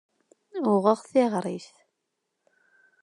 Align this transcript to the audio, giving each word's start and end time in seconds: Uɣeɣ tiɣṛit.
Uɣeɣ 0.73 0.99
tiɣṛit. 1.11 1.67